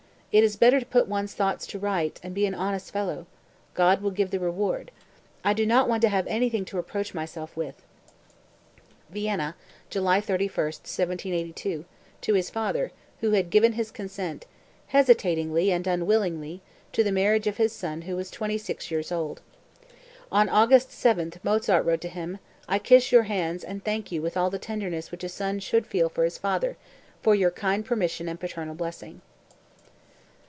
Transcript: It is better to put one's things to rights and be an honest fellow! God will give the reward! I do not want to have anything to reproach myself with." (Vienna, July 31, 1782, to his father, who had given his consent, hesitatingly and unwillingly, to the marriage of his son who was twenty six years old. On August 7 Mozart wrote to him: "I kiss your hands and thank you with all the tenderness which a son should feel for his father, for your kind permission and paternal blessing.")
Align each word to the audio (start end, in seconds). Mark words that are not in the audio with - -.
It 0.33 0.45
is 0.45 0.55
better 0.55 0.79
to 0.79 0.85
put 0.85 1.09
one's 1.09 1.33
things 1.33 1.67
to 1.67 1.77
rights 1.77 2.21
and 2.23 2.33
be 2.33 2.45
an 2.45 2.55
honest 2.55 2.89
fellow! 2.91 3.27
God 3.73 4.01
will 4.01 4.11
give 4.11 4.31
the 4.31 4.39
reward! 4.39 4.89
I 5.43 5.51
do 5.51 5.65
not 5.65 5.89
want 5.89 6.01
to 6.03 6.07
have 6.07 6.25
anything 6.27 6.63
to 6.71 6.77
reproach 6.77 7.13
myself 7.13 7.57
with." 7.57 7.75
(Vienna, 9.09 9.57
July 9.89 10.21
31, 10.21 10.55
1782, 10.67 11.83
to 12.21 12.33
his 12.33 12.49
father, 12.49 12.93
who 13.19 13.31
had 13.31 13.49
given 13.49 13.73
his 13.73 13.91
consent, 13.91 14.45
hesitatingly 14.87 15.69
and 15.69 15.85
unwillingly, 15.85 16.61
to 16.93 17.03
the 17.03 17.11
marriage 17.11 17.45
of 17.47 17.57
his 17.57 17.73
son 17.73 18.03
who 18.03 18.15
was 18.15 18.31
twenty 18.31 18.57
six 18.57 18.89
years 18.89 19.11
old. 19.11 19.41
On 20.31 20.47
August 20.47 20.93
7 20.93 21.33
Mozart 21.43 21.83
wrote 21.85 21.99
to 21.99 22.07
him: 22.07 22.39
"I 22.69 22.79
kiss 22.79 23.11
your 23.11 23.23
hands 23.23 23.65
and 23.65 23.83
thank 23.83 24.13
you 24.13 24.21
with 24.21 24.37
all 24.37 24.49
the 24.49 24.57
tenderness 24.57 25.11
which 25.11 25.25
a 25.25 25.27
son 25.27 25.59
should 25.59 25.85
feel 25.85 26.07
for 26.07 26.23
his 26.23 26.37
father, 26.37 26.77
for 27.21 27.35
your 27.35 27.51
kind 27.51 27.85
permission 27.85 28.29
and 28.29 28.39
paternal 28.39 28.75
blessing.") 28.75 29.19